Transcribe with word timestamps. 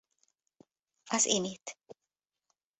Az 1.09 1.25
Imit. 1.25 1.77